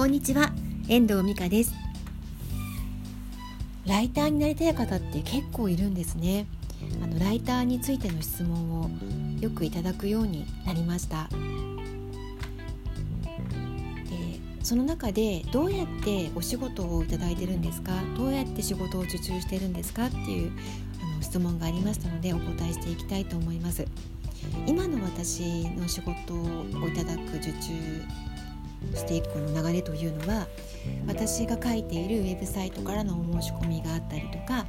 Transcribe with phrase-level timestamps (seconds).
[0.00, 0.50] こんにちは。
[0.88, 1.74] 遠藤美香です。
[3.86, 6.46] ライターになりたい方って結構いるんですね。
[7.04, 8.90] あのライターについての質問を
[9.42, 11.28] よくいただくようになりました。
[11.28, 11.36] で
[14.62, 17.92] その中でどうやってお仕事をいただいてるんですか？
[18.16, 20.06] どうやって仕事を受注してるんですか？
[20.06, 20.52] っていう
[21.02, 23.84] あの質問がありましたのでお答えしていきたいと思います。
[24.66, 28.02] 今の私の仕事をいただく受注
[28.94, 30.46] していくこの流れというのは
[31.06, 34.66] 私が書いているウェブサイトからのお申し込みがあったりとか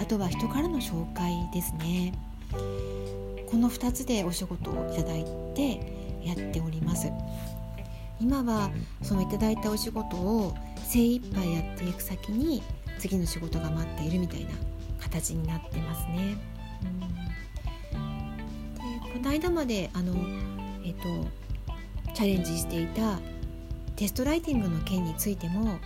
[0.00, 2.12] あとは人からの紹介ですね。
[3.50, 5.80] この2つでお仕事をいただいて
[6.22, 7.10] やっております。
[8.20, 8.70] 今は
[9.02, 10.54] そのいただいたお仕事を
[10.84, 12.62] 精一杯やっていく先に
[12.98, 14.50] 次の仕事が待っているみたいな
[15.00, 16.36] 形になってますね。
[18.74, 20.14] でこの間まであの、
[20.84, 23.18] えっと、チャレンジしていた
[23.98, 25.76] テストライティングの件についても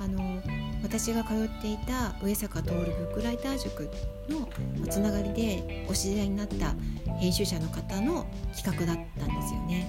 [0.00, 0.42] あの
[0.82, 3.88] 私が通っていた上坂徹ブックライター塾
[4.28, 4.48] の
[4.88, 6.74] つながりでお知り合いになった
[7.20, 8.26] 編集者の方の
[8.56, 9.88] 企画だったんですよね。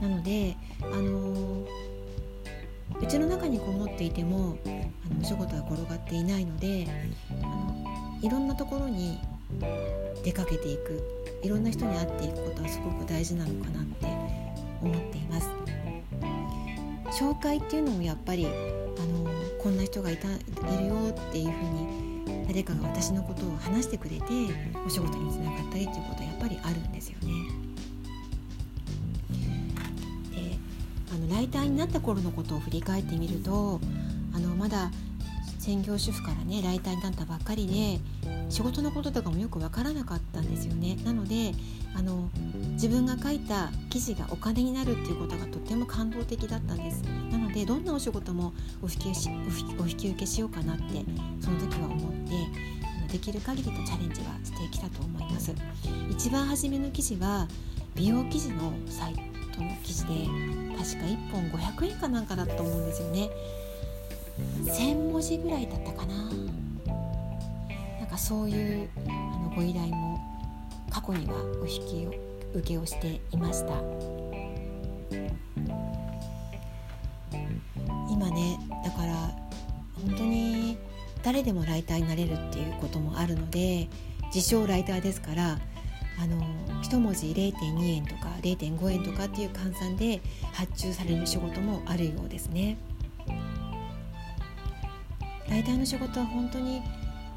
[0.00, 1.66] なのであの
[2.98, 6.86] うちの中にこもっていてもあのお仕事は転がっていないので
[7.30, 9.20] あのいろんなところに
[10.24, 11.02] 出かけていく
[11.42, 14.06] いろんな人に会っていくことはすごく大事なのかなって
[14.80, 15.63] 思っています。
[17.18, 19.30] 紹介っていうのもやっぱりあの
[19.62, 20.38] こんな人がいたい
[20.78, 24.24] るよっていうふうに誰かが私のことを話してくれて
[24.84, 27.28] お仕事につながったりっていうことはやっぱりあるんですよね。
[30.32, 30.58] で
[31.14, 33.80] あのライターになった頃のことを振り返ってみると
[34.34, 34.90] あのまだ
[35.64, 37.98] 専業主婦からねライターになったばっかりで
[38.50, 40.98] 仕事のこととかもよく分からなかったんですよね。
[41.06, 41.52] なので
[41.96, 42.28] あの
[42.72, 47.00] 自分が書いた記事がお金になるっていうことがとっても感動的だったんです。
[47.32, 49.30] なのでどんなお仕事もお引きし
[49.80, 50.84] お引き受けしようかなって
[51.40, 52.12] その時は思っ
[53.08, 55.54] てできる限りとチャレンジはしてきたと思います。
[56.10, 57.48] 一番初めの記事は
[57.94, 59.14] 美容記事のサイ
[59.54, 60.26] トの記事で
[60.76, 63.30] 確か1本500円かなんかだと思うんですよね。
[64.38, 66.14] 1000文字ぐらいだったかな
[67.98, 70.18] なんかそういうあのご依頼も
[70.90, 72.08] 過去にはお引き
[72.54, 73.74] 受けをしていました
[78.10, 79.14] 今ねだから
[79.94, 80.78] 本当に
[81.22, 83.88] 誰でもライターになれるっていうこともあるので
[84.34, 85.58] 自称ライターですから
[86.20, 86.40] あの
[86.82, 90.20] 1文字0.2円とか0.5円とかっていう換算で
[90.52, 92.76] 発注される仕事もあるようですね。
[95.54, 96.82] ライターの仕事は本当に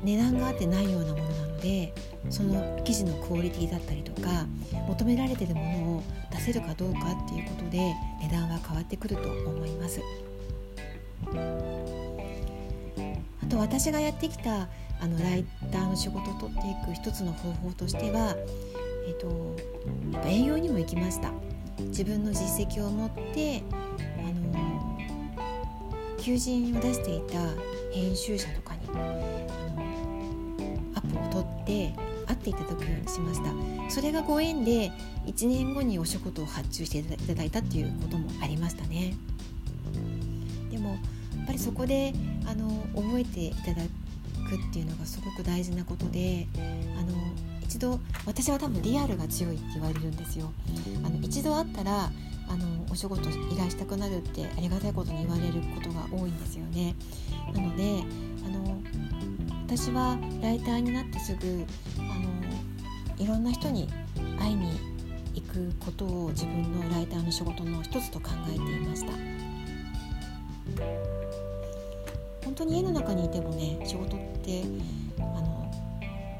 [0.01, 1.93] 値段があってないようなものなので
[2.31, 4.47] その記事のクオリティだったりとか
[4.87, 10.01] 求められてるものを出せるかどうかっていうことで値段は変わってくると思います。
[13.43, 14.67] あと私がやってきた
[14.99, 18.35] あのライターの仕事を取っていく一つの方法としては、
[19.07, 19.55] えーと、
[20.11, 21.31] やっぱ営業にも行きました。
[21.89, 23.61] 自分の実績を持って
[24.17, 24.66] あの
[26.27, 27.39] 求人を出していた
[27.93, 28.81] 編集者とかに
[30.93, 31.95] アポを取って
[32.25, 33.89] 会っていただくようにしました。
[33.89, 34.91] それがご縁で
[35.25, 39.13] 1年後にお仕事を発注していただいたっていうこともありましたね。
[40.69, 40.95] でもや
[41.43, 42.13] っぱりそこで
[42.45, 46.45] あの覚えていただくっていうのがすごく大事なことで
[46.99, 47.13] あの
[47.63, 50.51] 一度私は多分リアルが強いって言われるんですよ。
[51.05, 52.11] あの一度会ったら
[52.49, 56.95] あのお仕事依頼したくなるってありがたいことに言われることが多いんですよね。
[57.53, 58.03] なので
[58.45, 58.81] あの
[59.65, 61.65] 私はライターになってすぐ
[61.99, 63.89] あのいろんな人に
[64.39, 64.71] 会いに
[65.33, 69.11] 行くことを自分のライターの仕事の一つと考えていました。
[72.43, 74.63] 本当に家の中にいてもね仕事って
[75.19, 75.71] あの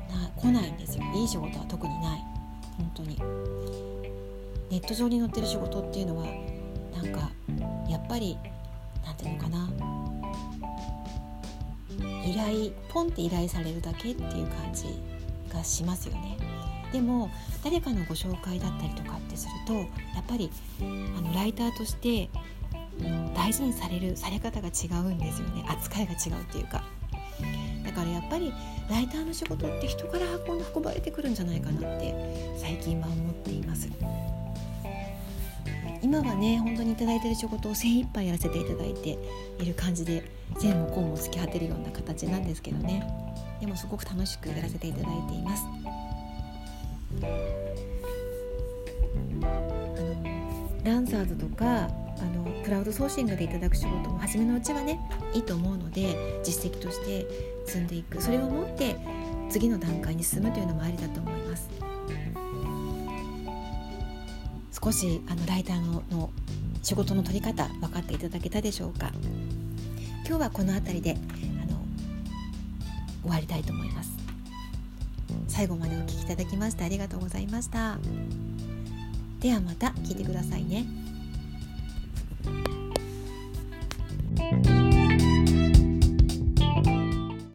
[0.10, 2.37] な来ないんですよいい仕事は特にない
[4.78, 6.26] ネット上に載ってる仕事っていうのは
[6.94, 7.32] なんか
[7.90, 8.38] やっぱり
[9.04, 9.70] 何ていうのかな
[12.24, 14.86] 依頼ポンって依頼されるだけっていう感じ
[15.52, 16.38] がしますよね。
[16.94, 17.32] でも
[17.64, 19.88] 誰かのご紹介だったりとかってするとやっ
[20.28, 22.30] ぱりあのライターとして、
[23.36, 26.84] 大事にされるされ方が違うんですよね扱いが違うっていうか。
[27.84, 28.54] だからやっぱり
[28.92, 32.14] ライターの仕事って人から運ん運ばれてくるんじゃないかなって
[32.60, 33.90] 最近は思っています。
[36.08, 39.20] 今はね本当に頂いてる仕事を精一杯やらせていただいて
[39.60, 40.24] いる感じで
[40.58, 43.06] 全もこうも突き果てるような形なんですけどね。
[43.60, 45.66] でもすごく楽しくやらせていただいています。
[49.42, 49.46] あ
[50.02, 50.24] の
[50.86, 51.90] ランサーズとかあ
[52.34, 54.98] のクラウドソーシングでいただく仕事も初めのうちはね
[55.34, 57.28] いいと思うので実績として
[57.66, 58.22] 積んでいく。
[58.22, 58.96] それを持って
[59.50, 61.68] 次の段階に進むというのもありだと思います。
[64.88, 66.30] 少しあのライターのの
[66.82, 69.12] 仕事の取り方分かっていただけたでしょうか？
[70.26, 71.18] 今日はこの辺りで
[71.62, 71.82] あの
[73.22, 74.12] 終わりたいと思います。
[75.50, 77.98] 最後までお聴きいただきましてありがとうございました。
[79.42, 80.86] ではまた聞いてくださいね。